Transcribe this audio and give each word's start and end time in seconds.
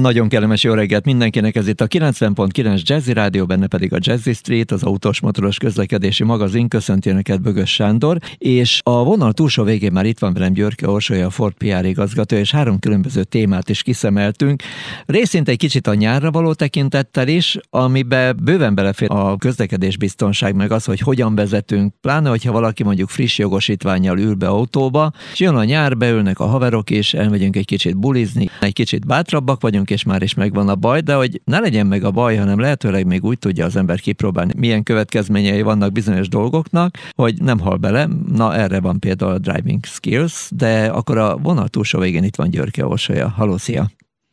Nagyon 0.00 0.28
kellemes 0.28 0.62
jó 0.62 0.72
reggelt 0.72 1.04
mindenkinek, 1.04 1.56
ez 1.56 1.68
itt 1.68 1.80
a 1.80 1.86
90.9 1.86 2.82
Jazzy 2.82 3.12
Rádió, 3.12 3.46
benne 3.46 3.66
pedig 3.66 3.92
a 3.92 3.98
Jazzy 4.00 4.32
Street, 4.32 4.70
az 4.70 4.82
autós 4.82 5.20
motoros 5.20 5.58
közlekedési 5.58 6.24
magazin, 6.24 6.68
köszönti 6.68 7.10
Önöket 7.10 7.42
Bögös 7.42 7.70
Sándor, 7.70 8.18
és 8.38 8.80
a 8.82 9.04
vonal 9.04 9.32
túlsó 9.32 9.62
végén 9.62 9.92
már 9.92 10.06
itt 10.06 10.18
van 10.18 10.32
velem 10.32 10.52
Györke 10.52 10.88
Orsolya, 10.88 11.26
a 11.26 11.30
Ford 11.30 11.54
PR 11.54 11.84
igazgató, 11.84 12.36
és 12.36 12.50
három 12.50 12.78
különböző 12.78 13.24
témát 13.24 13.68
is 13.68 13.82
kiszemeltünk. 13.82 14.62
Részint 15.06 15.48
egy 15.48 15.56
kicsit 15.56 15.86
a 15.86 15.94
nyárra 15.94 16.30
való 16.30 16.52
tekintettel 16.52 17.28
is, 17.28 17.58
amiben 17.70 18.36
bőven 18.42 18.74
belefér 18.74 19.10
a 19.10 19.36
közlekedés 19.36 19.96
biztonság, 19.96 20.54
meg 20.54 20.72
az, 20.72 20.84
hogy 20.84 21.00
hogyan 21.00 21.34
vezetünk, 21.34 21.94
pláne, 22.00 22.28
hogyha 22.28 22.52
valaki 22.52 22.82
mondjuk 22.82 23.08
friss 23.08 23.38
jogosítványjal 23.38 24.18
ül 24.18 24.34
be 24.34 24.48
autóba, 24.48 25.12
és 25.32 25.40
jön 25.40 25.56
a 25.56 25.64
nyár, 25.64 25.96
beülnek 25.96 26.40
a 26.40 26.46
haverok, 26.46 26.90
és 26.90 27.14
elmegyünk 27.14 27.56
egy 27.56 27.66
kicsit 27.66 27.98
bulizni, 27.98 28.50
egy 28.60 28.72
kicsit 28.72 29.06
bátrabbak 29.06 29.60
vagyunk, 29.60 29.84
vagyunk, 29.86 29.90
és 29.90 30.04
már 30.04 30.22
is 30.22 30.34
megvan 30.34 30.68
a 30.68 30.74
baj, 30.74 31.00
de 31.00 31.14
hogy 31.14 31.40
ne 31.44 31.58
legyen 31.58 31.86
meg 31.86 32.04
a 32.04 32.10
baj, 32.10 32.36
hanem 32.36 32.58
lehetőleg 32.58 33.06
még 33.06 33.24
úgy 33.24 33.38
tudja 33.38 33.64
az 33.64 33.76
ember 33.76 34.00
kipróbálni, 34.00 34.52
milyen 34.56 34.82
következményei 34.82 35.62
vannak 35.62 35.92
bizonyos 35.92 36.28
dolgoknak, 36.28 36.96
hogy 37.14 37.42
nem 37.42 37.58
hal 37.58 37.76
bele. 37.76 38.08
Na, 38.32 38.54
erre 38.54 38.80
van 38.80 38.98
például 38.98 39.32
a 39.32 39.38
driving 39.38 39.84
skills, 39.84 40.48
de 40.50 40.86
akkor 40.86 41.18
a 41.18 41.36
vonal 41.36 41.68
túlsó 41.68 41.98
végén 41.98 42.24
itt 42.24 42.36
van 42.36 42.50
Györke 42.50 42.86
Orsolya. 42.86 43.28
Halló, 43.28 43.56
szia! 43.56 43.90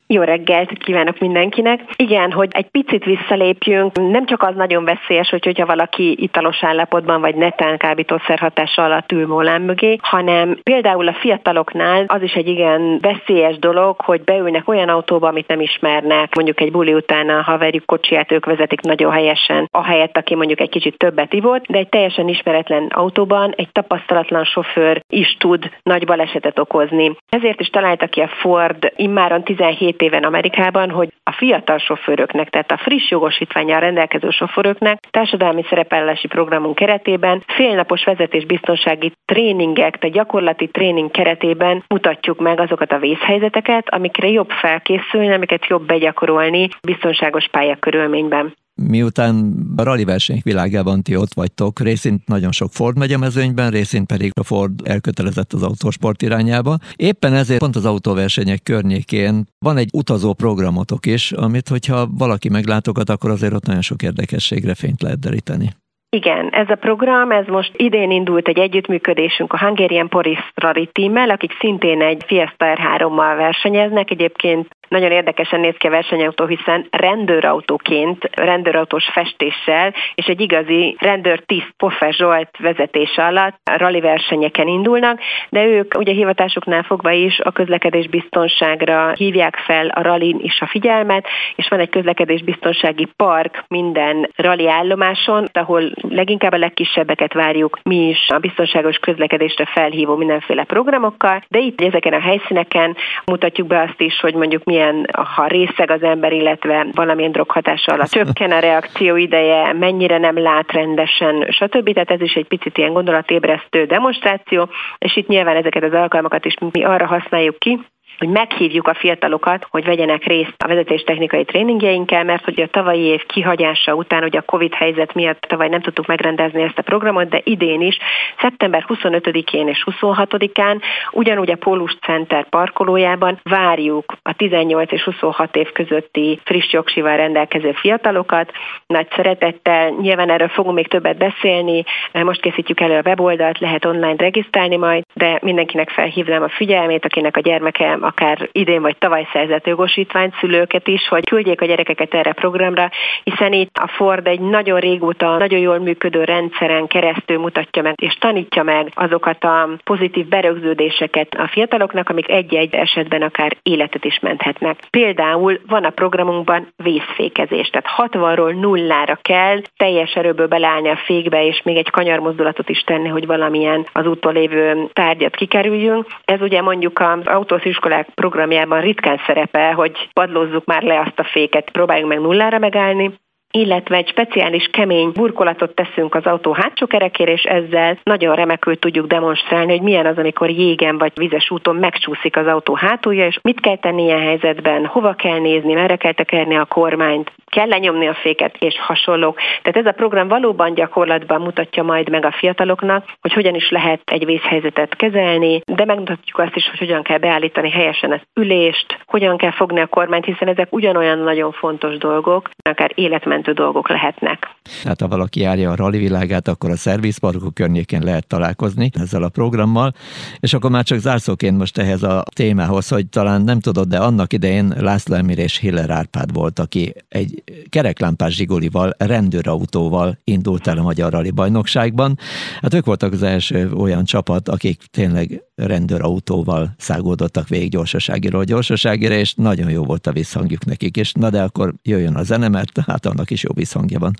Jó 0.07 0.21
reggelt 0.21 0.77
kívánok 0.77 1.19
mindenkinek. 1.19 1.81
Igen, 1.95 2.31
hogy 2.31 2.49
egy 2.51 2.69
picit 2.69 3.03
visszalépjünk, 3.03 4.11
nem 4.11 4.25
csak 4.25 4.43
az 4.43 4.55
nagyon 4.55 4.85
veszélyes, 4.85 5.29
hogy 5.29 5.43
hogyha 5.43 5.65
valaki 5.65 6.15
italos 6.19 6.63
állapotban 6.63 7.21
vagy 7.21 7.35
netán 7.35 7.77
kábítószer 7.77 8.39
hatása 8.39 8.83
alatt 8.83 9.11
ül 9.11 9.27
volán 9.27 9.61
mögé, 9.61 9.97
hanem 10.01 10.57
például 10.63 11.07
a 11.07 11.13
fiataloknál 11.13 12.05
az 12.07 12.21
is 12.21 12.33
egy 12.33 12.47
igen 12.47 12.99
veszélyes 13.01 13.57
dolog, 13.57 14.01
hogy 14.01 14.21
beülnek 14.23 14.69
olyan 14.69 14.89
autóba, 14.89 15.27
amit 15.27 15.47
nem 15.47 15.61
ismernek, 15.61 16.35
mondjuk 16.35 16.61
egy 16.61 16.71
buli 16.71 16.93
után 16.93 17.29
a 17.29 17.41
haverjuk 17.41 17.85
kocsiját 17.85 18.31
ők 18.31 18.45
vezetik 18.45 18.81
nagyon 18.81 19.11
helyesen, 19.11 19.67
ahelyett, 19.71 20.17
aki 20.17 20.35
mondjuk 20.35 20.59
egy 20.59 20.69
kicsit 20.69 20.97
többet 20.97 21.33
ivott, 21.33 21.65
de 21.67 21.77
egy 21.77 21.89
teljesen 21.89 22.27
ismeretlen 22.27 22.87
autóban 22.87 23.53
egy 23.55 23.71
tapasztalatlan 23.71 24.43
sofőr 24.43 25.01
is 25.09 25.37
tud 25.39 25.69
nagy 25.83 26.05
balesetet 26.05 26.59
okozni. 26.59 27.15
Ezért 27.29 27.59
is 27.59 27.67
találta 27.67 28.07
ki 28.07 28.21
a 28.21 28.27
Ford 28.27 28.91
immáron 28.95 29.43
17 29.43 29.92
éven 30.01 30.23
Amerikában, 30.23 30.89
hogy 30.89 31.09
a 31.23 31.31
fiatal 31.31 31.77
sofőröknek, 31.77 32.49
tehát 32.49 32.71
a 32.71 32.77
friss 32.77 33.09
jogosítványjal 33.09 33.79
rendelkező 33.79 34.29
sofőröknek 34.29 34.99
társadalmi 35.11 35.63
szerepellési 35.69 36.27
programunk 36.27 36.75
keretében 36.75 37.43
félnapos 37.47 38.03
vezetésbiztonsági 38.03 39.11
tréningek, 39.25 39.97
tehát 39.97 40.15
gyakorlati 40.15 40.67
tréning 40.67 41.11
keretében 41.11 41.83
mutatjuk 41.87 42.39
meg 42.39 42.59
azokat 42.59 42.91
a 42.91 42.99
vészhelyzeteket, 42.99 43.89
amikre 43.89 44.27
jobb 44.27 44.49
felkészülni, 44.49 45.33
amiket 45.33 45.65
jobb 45.65 45.85
begyakorolni 45.85 46.67
biztonságos 46.81 47.47
pályakörülményben. 47.47 48.53
Miután 48.81 49.53
a 49.75 49.83
rally 49.83 50.03
versenyek 50.03 50.43
világában 50.43 51.01
ti 51.01 51.15
ott 51.15 51.33
vagytok, 51.33 51.79
részint 51.79 52.27
nagyon 52.27 52.51
sok 52.51 52.71
Ford 52.71 52.97
megy 52.97 53.13
a 53.13 53.17
mezőnyben, 53.17 53.71
részint 53.71 54.07
pedig 54.07 54.31
a 54.39 54.43
Ford 54.43 54.87
elkötelezett 54.87 55.53
az 55.53 55.63
autósport 55.63 56.21
irányába. 56.21 56.77
Éppen 56.95 57.33
ezért 57.33 57.59
pont 57.59 57.75
az 57.75 57.85
autóversenyek 57.85 58.63
környékén 58.63 59.45
van 59.59 59.77
egy 59.77 59.89
utazó 59.93 60.33
programotok 60.33 61.05
is, 61.05 61.31
amit 61.31 61.67
hogyha 61.67 62.07
valaki 62.17 62.49
meglátogat, 62.49 63.09
akkor 63.09 63.29
azért 63.29 63.53
ott 63.53 63.65
nagyon 63.65 63.81
sok 63.81 64.01
érdekességre 64.01 64.75
fényt 64.75 65.01
lehet 65.01 65.19
deríteni. 65.19 65.69
Igen, 66.15 66.49
ez 66.49 66.69
a 66.69 66.75
program, 66.75 67.31
ez 67.31 67.45
most 67.47 67.71
idén 67.75 68.11
indult 68.11 68.47
egy 68.47 68.57
együttműködésünk 68.57 69.53
a 69.53 69.59
Hungarian 69.59 70.09
Poris 70.09 70.51
Rally 70.55 70.89
Team-mel, 70.91 71.29
akik 71.29 71.51
szintén 71.59 72.01
egy 72.01 72.23
Fiesta 72.27 72.65
R3-mal 72.65 73.33
versenyeznek. 73.37 74.11
Egyébként 74.11 74.67
nagyon 74.93 75.11
érdekesen 75.11 75.59
néz 75.59 75.75
ki 75.77 75.87
a 75.87 75.89
versenyautó, 75.89 76.45
hiszen 76.45 76.87
rendőrautóként, 76.91 78.29
rendőrautós 78.31 79.05
festéssel 79.05 79.93
és 80.15 80.25
egy 80.25 80.41
igazi 80.41 80.95
rendőrtiszt 80.99 81.73
Poffer 81.77 82.13
Zsolt 82.13 82.49
vezetése 82.59 83.25
alatt 83.25 83.59
a 83.63 83.77
rally 83.77 83.99
versenyeken 83.99 84.67
indulnak, 84.67 85.19
de 85.49 85.65
ők 85.65 85.93
ugye 85.97 86.13
hivatásuknál 86.13 86.83
fogva 86.83 87.11
is 87.11 87.39
a 87.39 87.51
közlekedés 87.51 88.07
biztonságra 88.07 89.11
hívják 89.15 89.55
fel 89.55 89.87
a 89.87 90.01
rallin 90.01 90.39
is 90.41 90.61
a 90.61 90.67
figyelmet, 90.67 91.27
és 91.55 91.67
van 91.67 91.79
egy 91.79 91.89
közlekedésbiztonsági 91.89 93.07
park 93.15 93.63
minden 93.67 94.29
rally 94.35 94.69
állomáson, 94.69 95.47
ahol 95.53 95.91
leginkább 96.09 96.51
a 96.51 96.57
legkisebbeket 96.57 97.33
várjuk 97.33 97.79
mi 97.83 98.07
is 98.07 98.27
a 98.27 98.37
biztonságos 98.37 98.97
közlekedésre 98.97 99.65
felhívó 99.65 100.15
mindenféle 100.15 100.63
programokkal, 100.63 101.43
de 101.47 101.59
itt 101.59 101.81
ezeken 101.81 102.13
a 102.13 102.19
helyszíneken 102.19 102.95
mutatjuk 103.25 103.67
be 103.67 103.81
azt 103.81 104.01
is, 104.01 104.19
hogy 104.19 104.33
mondjuk 104.33 104.63
milyen, 104.63 104.82
ha 105.11 105.47
részeg 105.47 105.91
az 105.91 106.03
ember, 106.03 106.31
illetve 106.31 106.87
valamilyen 106.91 107.31
droghatása 107.31 107.93
alatt 107.93 108.09
csökken 108.09 108.51
a 108.51 108.59
reakció 108.59 109.15
ideje, 109.15 109.73
mennyire 109.73 110.17
nem 110.17 110.37
lát 110.37 110.71
rendesen, 110.71 111.47
stb. 111.49 111.93
Tehát 111.93 112.11
ez 112.11 112.21
is 112.21 112.33
egy 112.33 112.47
picit 112.47 112.77
ilyen 112.77 112.93
gondolatébresztő 112.93 113.85
demonstráció, 113.85 114.69
és 114.97 115.15
itt 115.15 115.27
nyilván 115.27 115.55
ezeket 115.55 115.83
az 115.83 115.93
alkalmakat 115.93 116.45
is 116.45 116.55
mi 116.71 116.83
arra 116.83 117.05
használjuk 117.05 117.59
ki, 117.59 117.79
hogy 118.17 118.29
meghívjuk 118.29 118.87
a 118.87 118.93
fiatalokat, 118.93 119.67
hogy 119.69 119.85
vegyenek 119.85 120.23
részt 120.23 120.53
a 120.57 120.67
vezetéstechnikai 120.67 121.45
tréningjeinkkel, 121.45 122.23
mert 122.23 122.43
hogy 122.43 122.61
a 122.61 122.67
tavalyi 122.67 123.01
év 123.01 123.25
kihagyása 123.25 123.93
után, 123.93 124.21
hogy 124.21 124.37
a 124.37 124.41
Covid 124.41 124.73
helyzet 124.73 125.13
miatt 125.13 125.41
tavaly 125.41 125.67
nem 125.67 125.81
tudtuk 125.81 126.05
megrendezni 126.05 126.61
ezt 126.61 126.77
a 126.77 126.81
programot, 126.81 127.29
de 127.29 127.41
idén 127.43 127.81
is, 127.81 127.97
szeptember 128.41 128.85
25-én 128.87 129.67
és 129.67 129.83
26-án 129.91 130.81
ugyanúgy 131.11 131.51
a 131.51 131.55
Pólus 131.55 131.97
Center 132.01 132.49
parkolójában 132.49 133.39
várjuk 133.43 134.13
a 134.21 134.33
18 134.33 134.91
és 134.91 135.03
26 135.03 135.55
év 135.55 135.71
közötti 135.71 136.39
friss 136.43 136.71
jogsival 136.71 137.15
rendelkező 137.15 137.71
fiatalokat. 137.71 138.51
Nagy 138.87 139.07
szeretettel, 139.15 139.89
nyilván 139.89 140.29
erről 140.29 140.47
fogunk 140.47 140.75
még 140.75 140.87
többet 140.87 141.17
beszélni, 141.17 141.83
most 142.11 142.41
készítjük 142.41 142.79
elő 142.79 142.97
a 142.97 143.01
weboldalt, 143.05 143.59
lehet 143.59 143.85
online 143.85 144.15
regisztrálni 144.17 144.77
majd, 144.77 145.03
de 145.13 145.39
mindenkinek 145.41 145.89
felhívnám 145.89 146.43
a 146.43 146.49
figyelmét, 146.49 147.05
akinek 147.05 147.37
a 147.37 147.41
gyermeke 147.41 147.97
akár 148.15 148.49
idén 148.51 148.81
vagy 148.81 148.97
tavaly 148.97 149.27
szerzett 149.33 149.67
jogosítványt 149.67 150.35
szülőket 150.39 150.87
is, 150.87 151.07
hogy 151.07 151.25
küldjék 151.25 151.61
a 151.61 151.65
gyerekeket 151.65 152.13
erre 152.13 152.31
programra, 152.33 152.89
hiszen 153.23 153.53
itt 153.53 153.77
a 153.77 153.87
Ford 153.87 154.27
egy 154.27 154.39
nagyon 154.39 154.79
régóta, 154.79 155.37
nagyon 155.37 155.59
jól 155.59 155.79
működő 155.79 156.23
rendszeren 156.23 156.87
keresztül 156.87 157.37
mutatja 157.37 157.81
meg 157.81 157.93
és 158.01 158.13
tanítja 158.19 158.63
meg 158.63 158.91
azokat 158.93 159.43
a 159.43 159.69
pozitív 159.83 160.27
berögződéseket 160.27 161.33
a 161.33 161.47
fiataloknak, 161.47 162.09
amik 162.09 162.29
egy-egy 162.29 162.73
esetben 162.73 163.21
akár 163.21 163.57
életet 163.63 164.05
is 164.05 164.19
menthetnek. 164.19 164.79
Például 164.89 165.59
van 165.67 165.83
a 165.83 165.89
programunkban 165.89 166.67
vészfékezés, 166.75 167.69
tehát 167.69 168.11
60-ról 168.11 168.59
nullára 168.59 169.17
kell 169.21 169.61
teljes 169.77 170.13
erőből 170.13 170.47
beleállni 170.47 170.89
a 170.89 171.01
fékbe, 171.05 171.45
és 171.45 171.61
még 171.63 171.77
egy 171.77 171.89
kanyarmozdulatot 171.89 172.69
is 172.69 172.79
tenni, 172.79 173.07
hogy 173.07 173.25
valamilyen 173.25 173.85
az 173.93 174.05
úton 174.05 174.33
lévő 174.33 174.89
tárgyat 174.93 175.35
kikerüljünk. 175.35 176.05
Ez 176.25 176.41
ugye 176.41 176.61
mondjuk 176.61 176.99
az 176.99 177.25
autós 177.25 177.63
iskolák 177.93 178.13
programjában 178.13 178.81
ritkán 178.81 179.19
szerepel, 179.25 179.73
hogy 179.73 180.09
padlózzuk 180.13 180.65
már 180.65 180.83
le 180.83 180.99
azt 180.99 181.19
a 181.19 181.23
féket, 181.23 181.69
próbáljunk 181.69 182.09
meg 182.09 182.21
nullára 182.21 182.59
megállni, 182.59 183.11
illetve 183.51 183.95
egy 183.95 184.07
speciális 184.07 184.69
kemény 184.71 185.11
burkolatot 185.11 185.75
teszünk 185.75 186.15
az 186.15 186.25
autó 186.25 186.51
hátsó 186.51 186.87
kerekére, 186.87 187.31
és 187.31 187.43
ezzel 187.43 187.99
nagyon 188.03 188.35
remekül 188.35 188.79
tudjuk 188.79 189.07
demonstrálni, 189.07 189.71
hogy 189.71 189.81
milyen 189.81 190.05
az, 190.05 190.17
amikor 190.17 190.49
jégen 190.49 190.97
vagy 190.97 191.11
vizes 191.15 191.51
úton 191.51 191.75
megcsúszik 191.75 192.37
az 192.37 192.47
autó 192.47 192.73
hátulja, 192.73 193.25
és 193.25 193.39
mit 193.41 193.59
kell 193.59 193.77
tenni 193.77 194.03
ilyen 194.03 194.21
helyzetben, 194.21 194.85
hova 194.85 195.13
kell 195.13 195.39
nézni, 195.39 195.73
merre 195.73 195.95
kell 195.95 196.13
tekerni 196.13 196.55
a 196.55 196.65
kormányt, 196.65 197.31
kell 197.53 197.67
lenyomni 197.67 198.07
a 198.07 198.13
féket, 198.13 198.55
és 198.59 198.75
hasonlók. 198.79 199.37
Tehát 199.61 199.79
ez 199.79 199.93
a 199.93 199.97
program 200.01 200.27
valóban 200.27 200.73
gyakorlatban 200.73 201.41
mutatja 201.41 201.83
majd 201.83 202.09
meg 202.09 202.25
a 202.25 202.35
fiataloknak, 202.39 203.05
hogy 203.21 203.33
hogyan 203.33 203.55
is 203.55 203.69
lehet 203.69 204.01
egy 204.05 204.25
vészhelyzetet 204.25 204.95
kezelni, 204.95 205.61
de 205.65 205.85
megmutatjuk 205.85 206.37
azt 206.37 206.55
is, 206.55 206.69
hogy 206.69 206.79
hogyan 206.79 207.03
kell 207.03 207.17
beállítani 207.17 207.69
helyesen 207.69 208.11
az 208.11 208.21
ülést, 208.33 208.99
hogyan 209.05 209.37
kell 209.37 209.51
fogni 209.51 209.79
a 209.79 209.87
kormányt, 209.87 210.25
hiszen 210.25 210.47
ezek 210.47 210.67
ugyanolyan 210.69 211.17
nagyon 211.17 211.51
fontos 211.51 211.97
dolgok, 211.97 212.49
akár 212.69 212.91
életmentő 212.95 213.51
dolgok 213.51 213.89
lehetnek. 213.89 214.49
Hát 214.83 215.01
ha 215.01 215.07
valaki 215.07 215.39
járja 215.39 215.71
a 215.71 215.75
rally 215.75 215.97
világát, 215.97 216.47
akkor 216.47 216.69
a 216.69 216.75
szervizparkok 216.75 217.53
környékén 217.53 218.01
lehet 218.03 218.27
találkozni 218.27 218.89
ezzel 218.93 219.23
a 219.23 219.29
programmal, 219.29 219.91
és 220.39 220.53
akkor 220.53 220.69
már 220.69 220.83
csak 220.83 220.97
zárszóként 220.97 221.57
most 221.57 221.77
ehhez 221.77 222.03
a 222.03 222.23
témához, 222.35 222.89
hogy 222.89 223.07
talán 223.09 223.41
nem 223.41 223.59
tudod, 223.59 223.87
de 223.87 223.97
annak 223.97 224.33
idején 224.33 224.73
László 224.79 225.15
Emir 225.15 225.37
és 225.37 225.57
Hiller 225.57 225.89
Árpád 225.89 226.33
volt, 226.33 226.59
aki 226.59 226.93
egy 227.09 227.42
kereklámpás 227.69 228.33
zsigolival, 228.33 228.93
rendőrautóval 228.97 230.17
indult 230.23 230.67
el 230.67 230.77
a 230.77 230.81
Magyar 230.81 231.11
Rally 231.11 231.31
bajnokságban. 231.31 232.17
Hát 232.61 232.73
ők 232.73 232.85
voltak 232.85 233.13
az 233.13 233.23
első 233.23 233.71
olyan 233.71 234.03
csapat, 234.03 234.49
akik 234.49 234.83
tényleg 234.91 235.43
rendőrautóval 235.55 236.73
szágódottak 236.77 237.47
végig 237.47 237.69
gyorsaságiról 237.69 238.43
gyorsaságére, 238.43 239.19
és 239.19 239.33
nagyon 239.33 239.69
jó 239.69 239.83
volt 239.83 240.07
a 240.07 240.11
visszhangjuk 240.11 240.65
nekik, 240.65 240.97
és 240.97 241.11
na 241.11 241.29
de 241.29 241.41
akkor 241.41 241.73
jöjjön 241.81 242.15
a 242.15 242.23
zene, 242.23 242.47
mert 242.47 242.79
hát 242.79 243.05
annak 243.05 243.29
is 243.29 243.43
jó 243.43 243.49
visszhangja 243.53 243.99
van. 243.99 244.13